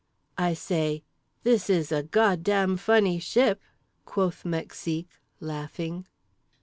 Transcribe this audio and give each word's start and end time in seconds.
I 0.39 0.55
say: 0.55 1.03
'This 1.43 1.69
is 1.69 1.91
a 1.91 2.01
God 2.01 2.41
Dam 2.41 2.75
Funny 2.75 3.19
Ship'"—quoth 3.19 4.43
Mexique, 4.45 5.19
laughing. 5.39 6.07